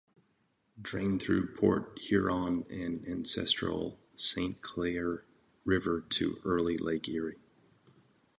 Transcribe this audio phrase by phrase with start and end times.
[0.81, 5.25] Drained through Port Huron and ancestral Saint Clair
[5.63, 7.37] River to Early Lake Erie.